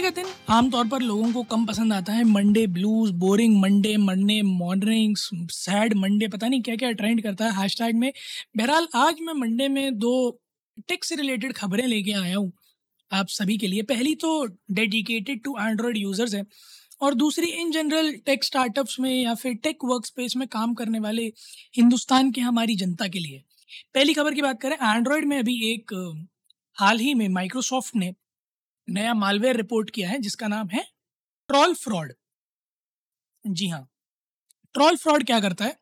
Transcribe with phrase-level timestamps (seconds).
[0.00, 3.96] Monday का दिन आमतौर पर लोगों को कम पसंद आता है Monday blues boring Monday
[3.98, 5.16] Monday morning
[5.52, 8.12] sad Monday पता नहीं क्या क्या ट्रेंड करता है हैशटैग में।
[8.56, 10.40] बहरहाल, आज मैं मंडे में दो
[10.88, 12.52] टेक से रिलेटेड खबरें लेके आया हूँ
[13.10, 14.30] आप सभी के लिए। पहली तो
[14.72, 16.44] डेडिकेटेड टू एंड्रॉयड यूज़र्स है
[17.02, 20.98] और दूसरी इन जनरल टेक स्टार्टअप्स में या फिर टेक वर्क स्पेस में काम करने
[21.00, 21.26] वाले
[21.76, 23.42] हिंदुस्तान के हमारी जनता के लिए।
[23.94, 25.94] पहली खबर की बात करें एंड्रॉयड में अभी एक,
[26.76, 28.12] हाल ही में माइक्रोसॉफ्ट ने
[28.90, 30.84] नया मालवेयर रिपोर्ट किया है, जिसका नाम है
[31.48, 32.12] ट्रॉल फ्रॉड
[33.44, 33.86] जी हाँ
[34.74, 35.76] ट्रॉल फ्रॉड क्या करता है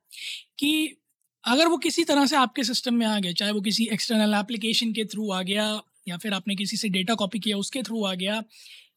[0.59, 0.97] कि
[1.45, 4.93] अगर वो किसी तरह से आपके सिस्टम में आ गया, चाहे वो किसी एक्सटर्नल एप्लीकेशन
[4.93, 5.65] के थ्रू आ गया,
[6.09, 8.43] या फिर आपने किसी से डेटा कॉपी किया, उसके थ्रू आ गया,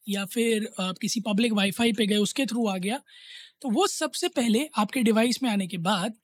[0.08, 3.00] या फिर आप किसी पब्लिक वाईफाई पे गए, उसके थ्रू आ गया
[3.62, 6.14] तो वो सबसे पहले आपके डिवाइस में आने के बाद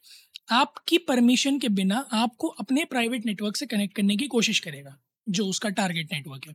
[0.53, 4.97] आपकी परमिशन के बिना आपको अपने प्राइवेट नेटवर्क से कनेक्ट करने की कोशिश करेगा,
[5.27, 6.55] जो उसका टारगेट नेटवर्क है।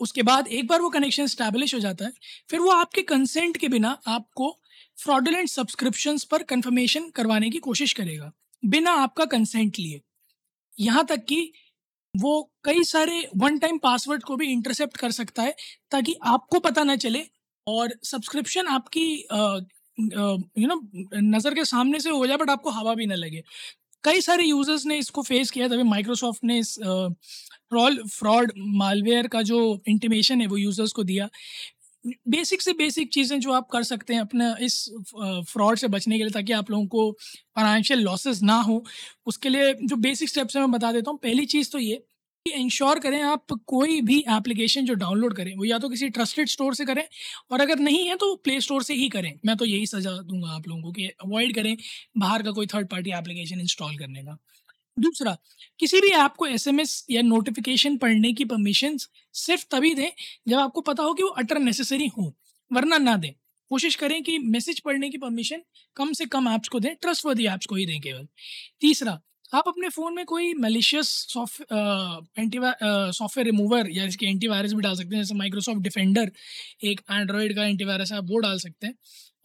[0.00, 2.12] उसके बाद एक बार वो कनेक्शन स्टैब्लिश हो जाता है,
[2.50, 4.50] फिर वो आपके कंसेंट के बिना आपको
[4.98, 10.00] फ्रॉडुलेंट सब्सक्रिप्शंस पर कंफर्मेशन करवाने की कोशिश करेगा, बिना आपका कंसेंट लिए।
[10.78, 11.52] यहाँ तक कि
[12.14, 15.54] वो कई सारे वन टाइम पासवर्ड को भी इंटरसेप्ट कर सकता है,
[15.92, 17.24] ताकि आपको पता ना चले
[17.66, 19.08] और सब्सक्रिप्शन आपकी
[19.98, 20.80] यू नो
[21.14, 23.42] नज़र के सामने से हो जाए बट आपको हवा भी ना लगे।
[24.06, 29.42] कई सारे यूज़र्स ने इसको फेस किया तभी माइक्रोसॉफ्ट ने इस ट्रॉल फ्रॉड मालवेयर का
[29.42, 31.28] जो इंटीमेशन है, वो यूज़र्स को दिया।
[32.28, 34.74] बेसिक से बेसिक चीज़ें जो आप कर सकते हैं अपना इस
[35.48, 37.10] फ्रॉड से बचने के लिए ताकि आप लोगों को
[37.56, 38.82] फाइनेंशियल लॉसेस ना हो।
[39.26, 42.02] उसके लिए जो बेसिक स्टेप्स हैं, मैं बता देता हूँ। पहली चीज़ तो ये
[42.50, 46.74] इंश्योर करें आप कोई भी एप्लीकेशन जो डाउनलोड करें, वो या तो किसी ट्रस्टेड स्टोर
[46.74, 47.02] से करें
[47.52, 50.50] और अगर नहीं है तो प्ले स्टोर से ही करें। मैं तो यही सजा दूँगा
[50.50, 51.76] आप लोगों को कि अवॉइड करें
[52.18, 54.36] बाहर का कोई थर्ड पार्टी एप्लीकेशन इंस्टॉल करने का।
[54.96, 55.36] दूसरा,
[55.80, 58.96] किसी भी ऐप को एसएमएस या नोटिफिकेशन पढ़ने की परमिशन
[59.34, 60.10] सिर्फ़ तभी दें
[60.48, 62.34] जब आपको पता हो कि वो अटर नेसेसरी हो,
[62.70, 63.32] वरना ना दें।
[63.70, 65.62] कोशिश करें कि मैसेज पढ़ने की परमिशन
[65.96, 68.26] कम से कम ऐप्स को दें, ट्रस्टवर्दी ऐप्स को ही दें केवल।
[68.80, 69.20] तीसरा
[69.52, 71.62] आप अपने फ़ोन में कोई malicious soft
[72.38, 72.58] anti
[73.12, 76.30] software remover या इसके एंटीवायरस भी डाल सकते हैं, जैसे माइक्रोसॉफ्ट डिफेंडर
[76.84, 78.94] एक एंड्रॉयड का एंटीवायरस है, आप वो डाल सकते हैं।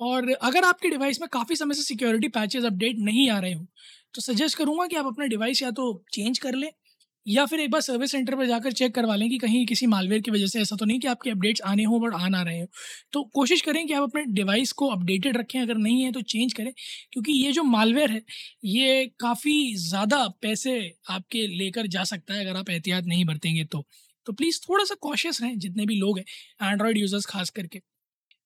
[0.02, 3.66] और अगर आपके डिवाइस में काफ़ी समय से सिक्योरिटी पैचेस अपडेट नहीं आ रहे हो
[4.16, 6.70] तो सजेस्ट करूँगा कि आप अपना डिवाइस या तो चेंज कर लें
[7.26, 10.22] या फिर एक बार सर्विस सेंटर पर जाकर चेक करवा लें कि कहीं किसी मालवेयर
[10.22, 12.60] की वजह से ऐसा तो नहीं कि आपके अपडेट्स आने हो बट आ ना रहे
[12.60, 12.68] हो।
[13.14, 16.54] तो कोशिश करें कि आप अपने डिवाइस को अपडेटेड रखें, अगर नहीं है तो चेंज
[16.54, 16.72] करें,
[17.14, 18.22] क्योंकि ये जो मालवेयर है,
[18.66, 23.86] ये काफ़ी ज़्यादा पैसे आपके लेकर जा सकता है अगर आप एहतियात नहीं बरतेंगे तो।
[24.28, 26.26] तो प्लीज़ थोड़ा सा कॉशियस रहें, जितने भी लोग हैं
[26.64, 27.82] एंड्रॉयड यूज़र्स खास करके।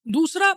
[0.05, 0.53] दूसरा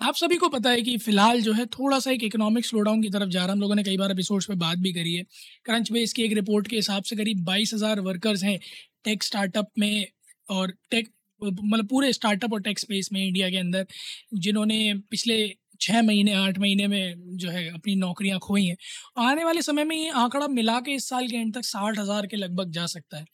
[0.00, 3.08] आप सभी को पता है कि फ़िलहाल जो है थोड़ा सा एक इकोनॉमिक स्लोडाउन की
[3.10, 5.22] तरफ़ जा रहा है। हम लोगों ने कई बार एपिसोड्स में बात भी करी है।
[5.64, 8.58] क्रंच बेस की एक रिपोर्ट के हिसाब से करीब बाईस हज़ार वर्कर्स हैं
[9.04, 10.06] टेक स्टार्टअप में
[10.48, 11.08] और टेक
[11.42, 13.86] मतलब पूरे स्टार्टअप और टेक स्पेस में इंडिया के अंदर,
[14.34, 15.36] जिन्होंने पिछले
[15.80, 18.76] छः महीने, आठ महीने में जो है अपनी नौकरियाँ खोई हैं।
[19.20, 22.26] आने वाले समय में ये आंकड़ा मिला के इस साल के एंड तक साठ हज़ार
[22.26, 23.24] के लगभग जा सकता है।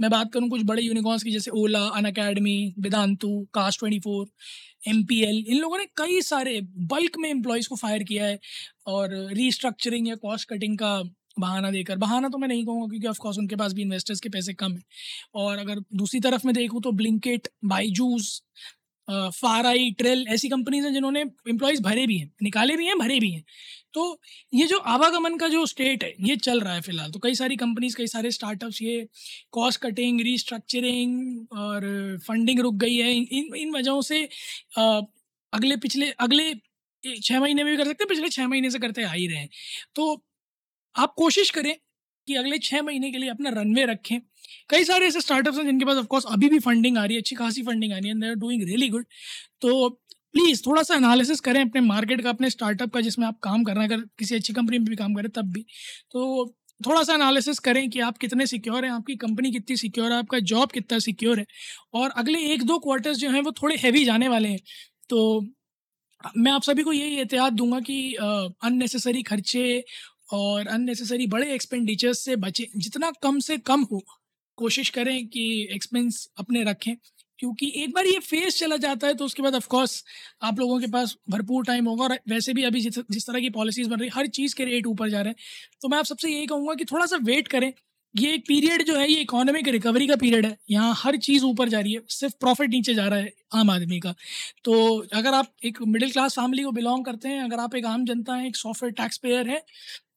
[0.00, 4.26] मैं बात करूँ कुछ बड़े यूनिकॉर्न्स की, जैसे ओला अन अकेडमी वेदांतु कास्ट ट्वेंटी फोर
[4.88, 6.60] एमपीएल इन लोगों ने कई सारे
[6.90, 8.38] बल्क में एम्प्लॉयज़ को फायर किया है
[8.88, 11.02] और रीस्ट्रक्चरिंग या कॉस्ट कटिंग का
[11.38, 14.52] बहाना देकर। बहाना तो मैं नहीं कहूँगा क्योंकि ऑफकोर्स उनके पास भी इन्वेस्टर्स के पैसे
[14.54, 14.82] कम हैं।
[15.34, 18.42] और अगर दूसरी तरफ़ मैं देखूँ तो ब्लिंकेट बाईजूस
[19.08, 21.20] फाराई ट्रेल ऐसी कंपनीज़ हैं जिन्होंने
[21.50, 23.42] एम्प्लॉयज़ भरे भी हैं निकाले भी हैं भरे भी हैं।
[23.94, 24.04] तो
[24.54, 27.56] ये जो आवागमन का जो स्टेट है ये चल रहा है फ़िलहाल। तो कई सारी
[27.56, 29.06] कंपनीज़ कई सारे स्टार्टअप्स ये
[29.52, 34.24] कॉस्ट कटिंग रीस्ट्रक्चरिंग और फंडिंग रुक गई है। इन इन वजहों से
[34.78, 35.00] आ,
[35.52, 36.52] अगले पिछले अगले
[37.04, 39.38] छः महीने में भी कर सकते हैं पिछले छः महीने से करते आ ही रहे
[39.38, 39.48] हैं।
[39.96, 40.22] तो
[40.94, 41.74] आप कोशिश करें
[42.26, 44.18] कि अगले छः महीने के लिए अपना रनवे रखें।
[44.70, 47.36] कई सारे ऐसे स्टार्टअप्स हैं जिनके पास ऑफकोर्स अभी भी फंडिंग आ रही है, अच्छी
[47.36, 49.04] खासी फंडिंग आ रही है आर डूइंग रियली गुड
[49.62, 49.88] तो
[50.34, 53.74] प्लीज़ थोड़ा सा एनालिसिस करें अपने मार्केट का, अपने स्टार्टअप का, जिसमें आप काम कर
[53.74, 55.64] रहे हैं। अगर किसी अच्छी कंपनी में भी काम करें, तब भी।
[56.10, 60.18] तो थोड़ा सा एनालिसिस करें कि आप कितने सिक्योर हैं, आपकी कंपनी कितनी सिक्योर है,
[60.18, 61.46] आपका जॉब कितना सिक्योर है।
[61.94, 64.60] और अगले एक दो क्वार्टर्स जो हैं, वो थोड़े हैवी जाने वाले हैं।
[65.10, 65.40] तो
[66.38, 69.84] मैं आप सभी को यही एहतियात दूँगा कि अननेसेसरी खर्चे
[70.32, 74.02] और अननेसेसरी बड़े एक्सपेंडिचर्स से बचें। जितना कम से कम हो,
[74.58, 76.94] कोशिश करें कि एक्सपेंस अपने रखें,
[77.38, 80.02] क्योंकि एक बार ये फेस चला जाता है तो उसके बाद ऑफकोर्स
[80.42, 83.50] आप लोगों के पास भरपूर टाइम होगा और वैसे भी अभी जिस जिस तरह की
[83.50, 85.36] पॉलिसीज़ बन रही हर चीज़ के रेट ऊपर जा रहे हैं।
[85.82, 87.72] तो मैं आप सबसे यही कहूँगा कि थोड़ा सा वेट करें।
[88.14, 91.68] ये एक पीरियड जो है, ये इकोनॉमिक रिकवरी का पीरियड है। यहाँ हर चीज़ ऊपर
[91.68, 94.14] जा रही है, सिर्फ़ प्रॉफिट नीचे जा रहा है आम आदमी का।
[94.64, 94.74] तो
[95.12, 98.34] अगर आप एक मिडिल क्लास फैमिली को बिलोंग करते हैं, अगर आप एक आम जनता
[98.34, 99.64] हैं, एक सॉफ्टवेयर टैक्स पेयर है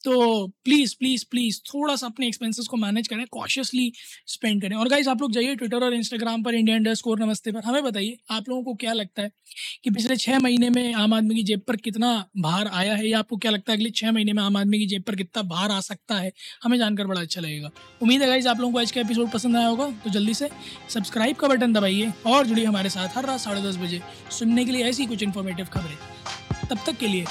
[0.06, 3.92] तो प्लीज़ प्लीज़ प्लीज़ थोड़ा सा अपने एक्सपेंसेस को मैनेज करें कॉशियसली
[4.28, 7.52] स्पेंड करें। और गाइज़ आप लोग जाइए ट्विटर और इंस्टाग्राम पर इंडिया इंडर स्कोर नमस्ते
[7.52, 9.32] पर। हमें बताइए, आप लोगों को क्या लगता है
[9.84, 13.08] कि पिछले छः महीने में आम आदमी की जेब पर कितना भार आया है?
[13.08, 15.44] या आपको क्या लगता है अगले छः महीने में आम आदमी की जेब पर कितना
[15.46, 16.32] भार आ सकता है?
[16.64, 19.58] हमें जानकर बड़ा अच्छा लगेगा। उम्मीद है गाइज़ आप लोगों को आज का एपिसोड पसंद
[19.58, 20.50] आया होगा तो जल्दी से
[20.90, 24.02] सब्सक्राइब का बटन दबाइए और जुड़िए हमारे साथ हर रात साढ़े दस बजे
[24.32, 25.98] सुनने के लिए ऐसी कुछ इन्फॉर्मेटिव खबरें।
[26.70, 27.26] तब तक के लिए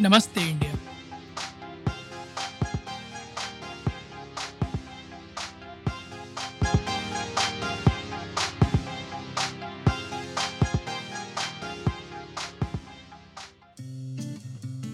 [0.00, 0.85] नमस्ते इंडिया